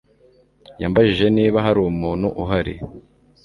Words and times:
Yambajije 0.81 1.27
niba 1.37 1.57
hari 1.65 1.79
umuntu 1.91 2.27
uhari. 2.41 2.73